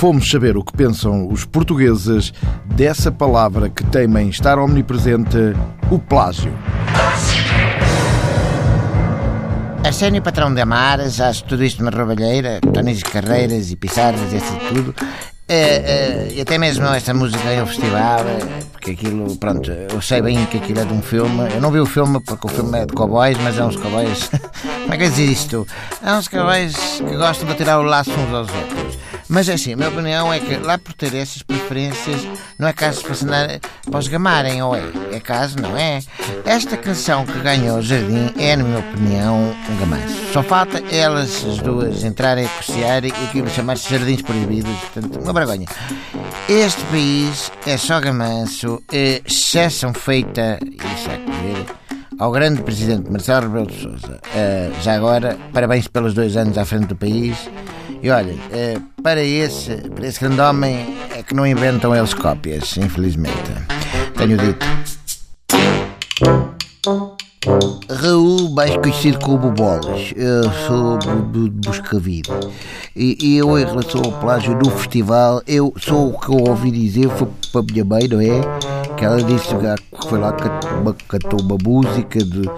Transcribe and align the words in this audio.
fomos 0.00 0.30
saber 0.30 0.56
o 0.56 0.64
que 0.64 0.72
pensam 0.72 1.28
os 1.30 1.44
portugueses 1.44 2.32
dessa 2.74 3.12
palavra 3.12 3.68
que 3.68 3.84
temem 3.84 4.30
estar 4.30 4.58
omnipresente, 4.58 5.36
o 5.90 5.98
plágio. 5.98 6.50
Arsénio 9.84 10.22
Patrão 10.22 10.54
de 10.54 10.62
Amaras, 10.62 11.20
acho 11.20 11.44
tudo 11.44 11.62
isto 11.62 11.82
uma 11.82 11.90
roubalheira, 11.90 12.60
Tonis 12.72 12.96
de 12.96 13.04
Carreiras 13.04 13.70
e 13.70 13.76
Pissarras 13.76 14.32
e 14.32 14.36
essa 14.36 14.54
tudo. 14.72 14.94
É, 15.46 15.54
é, 15.54 16.28
e 16.32 16.40
até 16.40 16.56
mesmo 16.56 16.86
esta 16.86 17.12
música 17.12 17.52
em 17.52 17.60
um 17.60 17.66
festival, 17.66 18.20
é, 18.20 18.38
porque 18.72 18.92
aquilo, 18.92 19.36
pronto, 19.36 19.70
eu 19.70 20.00
sei 20.00 20.22
bem 20.22 20.46
que 20.46 20.56
aquilo 20.56 20.80
é 20.80 20.84
de 20.86 20.94
um 20.94 21.02
filme. 21.02 21.46
Eu 21.52 21.60
não 21.60 21.70
vi 21.70 21.78
o 21.78 21.84
filme 21.84 22.20
porque 22.20 22.46
o 22.46 22.50
filme 22.50 22.78
é 22.78 22.86
de 22.86 22.94
cowboys, 22.94 23.36
mas 23.42 23.58
é 23.58 23.62
uns 23.62 23.76
cowboys. 23.76 24.30
Como 24.64 24.94
é 24.94 24.96
que 24.96 25.10
diz 25.10 25.18
isto? 25.18 25.66
É 26.02 26.14
uns 26.14 26.26
cowboys 26.26 26.74
que 27.06 27.16
gostam 27.16 27.46
de 27.48 27.54
tirar 27.54 27.80
o 27.80 27.82
laço 27.82 28.12
uns 28.12 28.32
aos 28.32 28.48
outros. 28.48 28.79
Mas 29.30 29.48
é 29.48 29.52
assim, 29.54 29.74
a 29.74 29.76
minha 29.76 29.88
opinião 29.88 30.32
é 30.32 30.40
que 30.40 30.56
lá 30.56 30.76
por 30.76 30.92
ter 30.92 31.14
essas 31.14 31.40
preferências, 31.40 32.26
não 32.58 32.66
é 32.66 32.72
caso 32.72 33.02
para, 33.02 33.98
os 33.98 34.08
gamarem, 34.08 34.60
ou 34.60 34.74
é? 34.74 34.82
É 35.12 35.20
caso, 35.20 35.56
não 35.62 35.76
é? 35.76 36.00
Esta 36.44 36.76
canção 36.76 37.24
que 37.24 37.38
ganhou 37.38 37.78
o 37.78 37.82
Jardim 37.82 38.34
é, 38.36 38.56
na 38.56 38.64
minha 38.64 38.80
opinião, 38.80 39.54
um 39.68 39.76
gamanço. 39.78 40.32
Só 40.32 40.42
falta 40.42 40.82
elas, 40.92 41.44
as 41.44 41.58
duas, 41.58 42.02
entrarem 42.02 42.44
a 42.44 42.48
cocear 42.48 43.04
e 43.04 43.12
aquilo 43.12 43.48
chamar-se 43.48 43.88
Jardins 43.88 44.20
Proibidos. 44.20 44.76
Portanto, 44.92 45.20
uma 45.20 45.32
vergonha. 45.32 45.66
Este 46.48 46.82
país 46.86 47.52
é 47.66 47.76
só 47.76 48.00
gamanço, 48.00 48.82
é 48.92 49.22
exceção 49.24 49.94
feita, 49.94 50.58
isso 50.60 51.08
é 51.08 51.16
que 51.18 51.80
ao 52.20 52.30
grande 52.30 52.62
presidente 52.62 53.10
Marcelo 53.10 53.46
Rebelo 53.46 53.66
de 53.66 53.80
Sousa. 53.80 54.20
Uh, 54.34 54.82
já 54.82 54.94
agora, 54.94 55.38
parabéns 55.54 55.88
pelos 55.88 56.12
dois 56.12 56.36
anos 56.36 56.58
à 56.58 56.64
frente 56.66 56.86
do 56.86 56.96
país. 56.96 57.48
E 58.02 58.10
olha, 58.10 58.34
eh, 58.50 58.78
para 59.02 59.22
esse, 59.22 59.76
para 59.90 60.06
esse 60.06 60.20
grande 60.20 60.40
homem 60.40 60.96
é 61.14 61.22
que 61.22 61.34
não 61.34 61.46
inventam 61.46 61.94
eles 61.94 62.14
cópias, 62.14 62.76
infelizmente. 62.78 63.52
Tenho 64.16 64.38
dito. 64.38 64.66
Raul, 67.90 68.50
mais 68.50 68.74
conhecido 68.76 69.18
como 69.18 69.50
Bolas. 69.50 70.12
Eu 70.16 70.44
sou 70.66 70.98
de 70.98 71.50
Buscavide. 71.50 72.30
E, 72.96 73.36
eu, 73.36 73.58
em 73.58 73.64
relação 73.64 74.00
ao 74.02 74.12
plágio 74.12 74.58
do 74.58 74.70
festival, 74.70 75.42
eu 75.46 75.72
sou 75.78 76.14
o 76.14 76.18
que 76.18 76.30
eu 76.30 76.38
ouvi 76.48 76.70
dizer, 76.70 77.08
foi 77.10 77.28
para 77.52 77.60
a 77.60 77.64
minha 77.64 77.84
mãe, 77.84 78.08
não 78.08 78.20
é? 78.20 78.40
Que 78.96 79.04
ela 79.04 79.22
disse 79.22 79.48
que 79.54 80.08
foi 80.08 80.18
lá 80.18 80.32
que 80.32 81.04
cantou 81.06 81.40
uma 81.40 81.58
música 81.62 82.18
de 82.18 82.48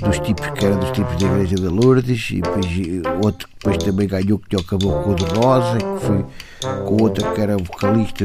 dos 0.00 0.18
tipos 0.20 0.48
que 0.50 0.64
eram 0.64 0.78
dos 0.78 0.90
tipos 0.90 1.16
da 1.16 1.26
Igreja 1.26 1.56
de 1.56 1.68
Lourdes, 1.68 2.30
e 2.30 2.40
depois 2.40 2.66
outro 3.24 3.48
que 3.48 3.58
depois 3.58 3.78
também 3.78 4.08
ganhou, 4.08 4.38
que 4.38 4.56
acabou 4.56 5.02
com 5.02 5.10
o 5.10 5.14
de 5.14 5.24
Rosa, 5.24 5.78
que 5.78 6.06
foi 6.06 6.24
com 6.86 7.02
outra 7.02 7.30
que 7.32 7.40
era 7.40 7.56
vocalista, 7.56 8.24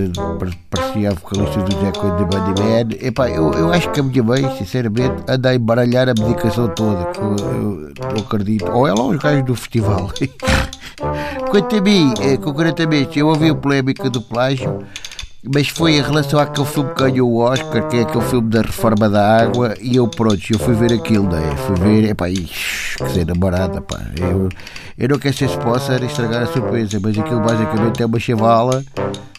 parecia 0.69 1.09
a 1.09 1.13
vocalista 1.13 1.61
do 1.61 1.71
Zé 1.79 1.91
Coelho 1.91 2.17
de 2.17 2.25
Bandiman. 2.25 2.88
Epá, 3.01 3.29
eu, 3.29 3.51
eu 3.53 3.71
acho 3.71 3.89
que 3.91 3.99
a 3.99 4.03
minha 4.03 4.23
mãe, 4.23 4.57
sinceramente, 4.57 5.23
anda 5.27 5.49
a 5.49 5.55
embaralhar 5.55 6.09
a 6.09 6.13
medicação 6.13 6.67
toda, 6.69 7.05
que 7.05 7.19
eu, 7.19 7.35
eu, 7.35 7.94
eu 8.16 8.17
acredito. 8.17 8.71
Ou 8.71 8.88
ela 8.88 9.01
ou 9.01 9.11
os 9.11 9.17
gajos 9.17 9.44
do 9.45 9.55
festival. 9.55 10.09
Quanto 11.49 11.75
a 11.75 11.81
mim, 11.81 12.13
é, 12.21 12.38
concretamente, 12.38 13.19
eu 13.19 13.27
ouvi 13.27 13.49
a 13.49 13.55
polémica 13.55 14.09
do 14.09 14.21
plágio 14.21 14.79
mas 15.44 15.67
foi 15.67 15.97
em 15.97 16.02
relação 16.02 16.39
àquele 16.39 16.66
filme 16.66 16.89
que 16.94 17.03
ganhou 17.03 17.30
o 17.30 17.38
Oscar, 17.39 17.88
que 17.88 17.97
é 17.97 18.02
aquele 18.03 18.23
filme 18.25 18.49
da 18.49 18.61
reforma 18.61 19.09
da 19.09 19.41
água, 19.41 19.75
e 19.81 19.97
eu, 19.97 20.08
pronto, 20.08 20.41
eu 20.50 20.58
fui 20.58 20.73
ver 20.73 20.94
aquilo, 20.94 21.30
né? 21.30 21.55
fui 21.67 21.75
ver, 21.75 22.09
epá, 22.09 22.30
ixi, 22.30 22.97
que 22.97 23.11
ser 23.11 23.25
namorada, 23.25 23.81
pá. 23.81 24.00
Eu, 24.17 24.47
eu 24.97 25.09
não 25.09 25.19
quero 25.19 25.35
ser 25.35 25.50
sponsor 25.50 26.02
estragar 26.03 26.44
a 26.44 26.45
surpresa, 26.47 27.00
mas 27.02 27.17
aquilo 27.17 27.41
basicamente 27.41 28.02
é 28.02 28.05
uma 28.05 28.19
chavala 28.19 28.83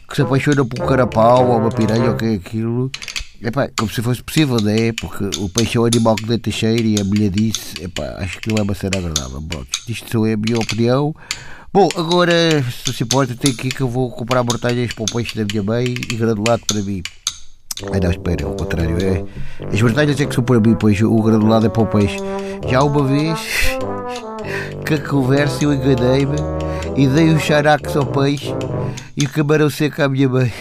que 0.08 0.16
se 0.16 0.22
apaixona 0.22 0.64
por 0.64 0.82
um 0.82 0.86
carapau 0.86 1.48
ou 1.48 1.58
uma 1.58 1.70
piranha 1.70 2.08
ou 2.08 2.12
o 2.12 2.16
que 2.16 2.24
é 2.26 2.34
aquilo. 2.34 2.90
Epá, 3.44 3.68
como 3.78 3.92
se 3.92 4.00
fosse 4.00 4.22
possível, 4.22 4.56
né? 4.56 4.90
Porque 4.98 5.38
o 5.38 5.50
peixe 5.50 5.76
é 5.76 5.80
um 5.80 5.84
animal 5.84 6.16
que 6.16 6.24
deita 6.24 6.50
cheiro 6.50 6.82
e 6.82 6.98
a 6.98 7.04
mulher 7.04 7.28
disse, 7.28 7.74
epá, 7.82 8.16
acho 8.16 8.40
que 8.40 8.48
não 8.48 8.56
é 8.56 8.62
uma 8.62 8.74
cena 8.74 8.96
agradável. 8.96 9.42
Pronto, 9.42 9.68
isto 9.86 10.24
é 10.24 10.32
a 10.32 10.36
minha 10.36 10.58
opinião. 10.58 11.14
Bom, 11.70 11.86
agora, 11.94 12.32
se 12.62 12.90
se 12.90 13.02
importa, 13.04 13.34
tem 13.34 13.52
aqui 13.52 13.68
que 13.68 13.82
eu 13.82 13.88
vou 13.88 14.10
comprar 14.10 14.42
mortalhas 14.42 14.94
para 14.94 15.02
o 15.02 15.06
peixe 15.12 15.36
da 15.36 15.44
minha 15.44 15.62
mãe 15.62 15.84
e 15.84 16.16
granulado 16.16 16.62
para 16.66 16.80
mim. 16.80 17.02
Ai 17.92 18.00
não, 18.00 18.10
espera, 18.10 18.46
ao 18.46 18.54
contrário, 18.54 18.96
é. 19.02 19.22
As 19.70 19.82
mortalhas 19.82 20.18
é 20.18 20.24
que 20.24 20.34
são 20.34 20.42
para 20.42 20.58
mim, 20.58 20.74
pois 20.74 20.98
o 21.02 21.22
granulado 21.22 21.66
é 21.66 21.68
para 21.68 21.82
o 21.82 21.86
peixe. 21.86 22.16
Já 22.66 22.82
uma 22.82 23.06
vez 23.06 23.38
que 24.86 24.94
a 24.94 24.98
conversa 24.98 25.64
eu 25.64 25.74
enganei-me 25.74 26.36
e 26.96 27.06
dei 27.08 27.28
um 27.28 27.38
xarax 27.38 27.94
ao 27.94 28.06
peixe 28.06 28.54
e 29.14 29.26
o 29.26 29.28
camarão 29.28 29.68
seco 29.68 30.00
à 30.00 30.08
minha 30.08 30.30
mãe. 30.30 30.52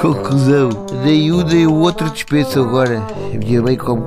Conclusão, 0.00 0.70
dei 1.04 1.30
um, 1.30 1.70
o 1.70 1.80
outro 1.80 2.08
dispenso 2.10 2.60
agora. 2.60 3.02
A 3.02 3.62
mãe 3.62 3.76
como 3.76 4.02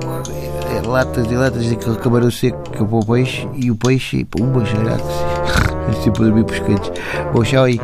latas 0.84 1.30
e 1.30 1.34
latas 1.36 1.70
daquele 1.70 1.96
camarão 1.96 2.30
seco 2.32 2.70
que 2.70 2.82
é 2.82 2.84
para 2.84 2.96
o 2.96 3.06
peixe 3.06 3.48
e 3.54 3.70
o 3.70 3.76
peixe, 3.76 4.24
pumba, 4.24 4.64
xerax. 4.64 5.02
Assim 5.88 6.10
para 6.10 6.24
dormir 6.24 6.44
pescados. 6.44 6.90
Bom, 7.32 7.44
tchau 7.44 7.64
aí. 7.64 7.80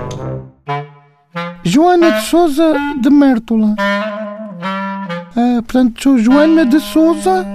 Joana 1.63 2.11
de 2.13 2.23
Souza 2.23 2.75
de 3.01 3.11
Mértola. 3.11 3.77
Ah, 3.79 5.63
portanto, 5.63 6.03
sou 6.03 6.19
Joana 6.19 6.67
de 6.67 6.81
Souza 6.81 7.47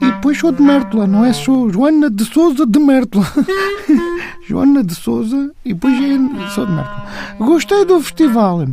e 0.00 0.06
depois 0.06 0.38
sou 0.38 0.52
de 0.52 0.62
Mértola, 0.62 1.08
não 1.08 1.24
é? 1.24 1.32
Sou 1.32 1.68
Joana 1.68 2.08
de 2.08 2.24
Souza 2.24 2.64
de 2.64 2.78
Mértola. 2.78 3.26
Joana 4.50 4.82
de 4.82 4.96
Souza 4.96 5.52
e 5.64 5.72
depois 5.72 5.94
é 5.94 6.48
sou 6.48 6.66
de 6.66 6.72
Mértola. 6.72 7.06
Gostei 7.38 7.84
do 7.84 8.00
festival. 8.00 8.66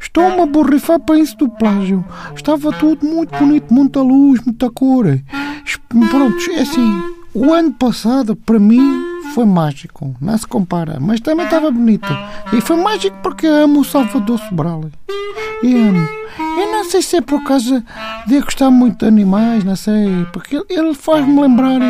Estou-me 0.00 0.42
a 0.42 0.46
borrifar 0.46 1.00
para 1.00 1.18
isso 1.18 1.36
do 1.36 1.48
plágio. 1.48 2.04
Estava 2.36 2.72
tudo 2.74 3.04
muito 3.04 3.36
bonito, 3.36 3.74
muita 3.74 4.00
luz, 4.00 4.40
muita 4.46 4.70
cor. 4.70 5.06
Pronto, 6.08 6.50
é 6.52 6.60
assim. 6.60 7.02
O 7.34 7.52
ano 7.52 7.72
passado, 7.72 8.36
para 8.36 8.60
mim, 8.60 9.02
foi 9.34 9.44
mágico. 9.44 10.14
Não 10.20 10.38
se 10.38 10.46
compara. 10.46 10.98
Mas 11.00 11.18
também 11.18 11.46
estava 11.46 11.68
bonito. 11.68 12.06
E 12.52 12.60
foi 12.60 12.76
mágico 12.76 13.16
porque 13.20 13.48
amo 13.48 13.80
o 13.80 13.84
Salvador 13.84 14.38
Sobral. 14.38 14.84
E 15.64 15.74
amo. 15.74 16.08
Eu 16.38 16.70
não 16.70 16.84
sei 16.84 17.02
se 17.02 17.16
é 17.16 17.20
por 17.20 17.42
causa 17.42 17.82
de 18.28 18.40
gostar 18.40 18.70
muito 18.70 19.00
de 19.00 19.06
animais, 19.06 19.64
não 19.64 19.74
sei. 19.74 20.24
Porque 20.32 20.62
ele 20.68 20.94
faz-me 20.94 21.40
lembrar 21.40 21.80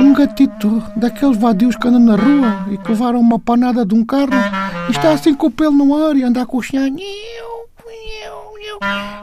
um 0.00 0.12
gatito 0.12 0.82
daqueles 0.96 1.36
vadios 1.36 1.76
que 1.76 1.88
andam 1.88 2.00
na 2.00 2.16
rua 2.16 2.66
e 2.70 2.78
que 2.78 2.90
levaram 2.90 3.20
uma 3.20 3.38
panada 3.38 3.84
de 3.84 3.94
um 3.94 4.04
carro 4.04 4.30
e 4.88 4.90
está 4.90 5.12
assim 5.12 5.34
com 5.34 5.46
o 5.46 5.50
pelo 5.50 5.72
no 5.72 6.06
ar 6.06 6.16
e 6.16 6.22
anda 6.22 6.42
a 6.42 6.46
coxinhar. 6.46 6.88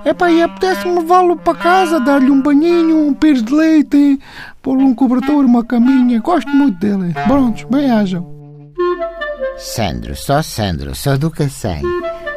Epá, 0.06 0.30
e 0.30 0.42
apetece-me 0.42 1.00
levá-lo 1.00 1.36
para 1.38 1.58
casa, 1.58 2.00
dar-lhe 2.00 2.30
um 2.30 2.42
banhinho, 2.42 3.08
um 3.08 3.14
pires 3.14 3.42
de 3.42 3.54
leite, 3.54 4.20
pôr-lhe 4.62 4.84
um 4.84 4.94
cobertor, 4.94 5.44
uma 5.46 5.64
caminha. 5.64 6.20
Gosto 6.20 6.50
muito 6.50 6.78
dele. 6.80 7.14
Prontos, 7.26 7.64
bem 7.64 7.90
hajam. 7.90 8.36
Sandro, 9.58 10.16
só 10.16 10.42
Sandro, 10.42 10.94
sou 10.94 11.18
do 11.18 11.32
Cacém. 11.32 11.82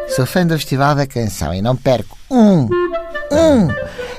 Sou 0.08 0.24
fã 0.24 0.46
do 0.46 0.54
Festival 0.54 0.94
da 0.94 1.06
Canção 1.06 1.52
e 1.52 1.60
não 1.60 1.76
perco 1.76 2.16
um, 2.30 2.68
um 3.30 3.68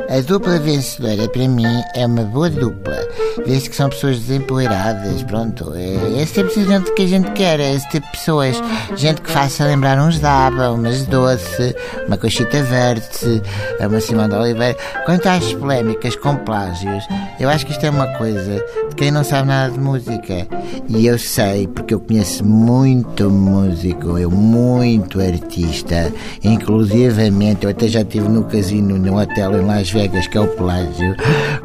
a 0.09 0.21
dupla 0.21 0.57
vencedora, 0.57 1.29
para 1.29 1.47
mim, 1.47 1.83
é 1.93 2.03
uma 2.03 2.23
boa 2.23 2.49
dupla. 2.49 2.97
Vê-se 3.45 3.69
que 3.69 3.75
são 3.75 3.89
pessoas 3.89 4.17
desempoeiradas, 4.17 5.21
pronto. 5.21 5.71
É 5.75 6.19
esse 6.19 6.33
tipo 6.33 6.49
de 6.49 6.65
gente 6.65 6.91
que 6.93 7.03
a 7.03 7.07
gente 7.07 7.31
quer, 7.33 7.59
é 7.59 7.75
esse 7.75 7.87
tipo 7.89 8.07
de 8.07 8.11
pessoas. 8.13 8.59
Gente 8.95 9.21
que 9.21 9.29
faça 9.29 9.65
lembrar 9.65 9.99
uns 9.99 10.19
Daba, 10.19 10.71
umas 10.71 11.03
Doce, 11.05 11.75
uma 12.07 12.17
Cochita 12.17 12.63
Verde, 12.63 13.43
uma 13.79 14.01
Simão 14.01 14.27
de 14.27 14.33
Oliveira. 14.33 14.75
Quanto 15.05 15.27
às 15.27 15.53
polémicas 15.53 16.15
com 16.15 16.35
plágios, 16.37 17.03
eu 17.39 17.47
acho 17.47 17.67
que 17.67 17.71
isto 17.71 17.85
é 17.85 17.91
uma 17.91 18.07
coisa 18.17 18.65
de 18.89 18.95
quem 18.95 19.11
não 19.11 19.23
sabe 19.23 19.47
nada 19.47 19.71
de 19.71 19.79
música. 19.79 20.47
E 20.87 21.05
eu 21.05 21.19
sei, 21.19 21.67
porque 21.67 21.93
eu 21.93 21.99
conheço 21.99 22.43
muito 22.43 23.29
músico, 23.29 24.17
eu 24.17 24.31
muito 24.31 25.21
artista. 25.21 26.11
Inclusivamente, 26.43 27.65
eu 27.65 27.69
até 27.69 27.87
já 27.87 28.01
estive 28.01 28.27
no 28.27 28.43
casino, 28.45 28.97
no 28.97 29.19
hotel 29.19 29.53
em 29.53 29.65
Las 29.65 29.91
Vegas 29.91 29.98
Vegas, 29.99 30.27
que 30.27 30.37
é 30.37 30.41
o 30.41 30.47
Pelágio, 30.47 31.13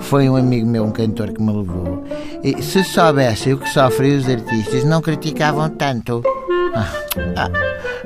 foi 0.01 0.29
um 0.29 0.35
amigo 0.35 0.67
meu, 0.67 0.83
um 0.83 0.91
cantor, 0.91 1.33
que 1.33 1.41
me 1.41 1.53
levou. 1.53 2.03
E 2.43 2.61
se 2.65 2.83
soubessem 2.83 3.53
o 3.53 3.59
que 3.59 3.69
sofrem 3.69 4.17
os 4.17 4.29
artistas, 4.29 4.83
não 4.83 5.01
criticavam 5.01 5.71
tanto. 5.71 6.21
Ah, 6.75 6.93
ah. 7.37 7.49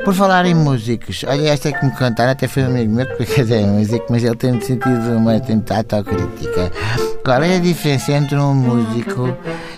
Por 0.04 0.12
falar 0.12 0.44
em 0.44 0.54
músicos, 0.54 1.24
olha, 1.26 1.48
esta 1.48 1.70
é 1.70 1.72
que 1.72 1.82
me 1.82 1.92
contaram, 1.92 2.32
até 2.32 2.46
foi 2.46 2.64
um 2.64 2.66
amigo 2.66 2.92
meu 2.92 3.06
que 3.06 3.40
é 3.40 3.62
músico, 3.62 4.04
mas 4.10 4.22
ele 4.22 4.36
tem 4.36 4.60
sentido 4.60 5.16
uma 5.16 5.40
tentativa 5.40 5.96
autocrítica. 5.96 6.72
Qual 7.24 7.42
é 7.42 7.56
a 7.56 7.60
diferença 7.60 8.12
entre 8.12 8.36
um 8.36 8.52
músico 8.52 9.34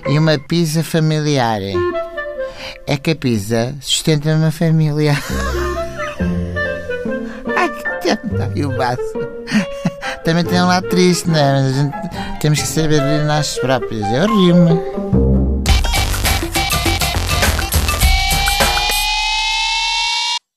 e 0.08 0.18
uma 0.18 0.36
pizza 0.36 0.82
familiar? 0.82 1.60
É 2.88 2.96
que 2.96 3.12
a 3.12 3.14
pizza 3.14 3.72
sustenta 3.80 4.34
uma 4.34 4.50
família. 4.50 5.12
Ai, 7.56 7.68
que 7.68 7.84
tenta, 8.00 8.50
e 8.56 8.64
o 8.64 8.76
baço 8.76 9.19
também 10.30 10.44
tem 10.44 10.62
um 10.62 10.68
lado 10.68 10.88
triste, 10.88 11.28
né? 11.28 11.52
Mas 11.52 11.66
a 11.66 11.82
gente 11.82 12.40
temos 12.40 12.60
que 12.60 12.68
saber 12.68 13.00
rir 13.02 13.24
nas 13.24 13.58
próprias. 13.58 14.06
Eu 14.12 14.26
rio-me. 14.28 15.29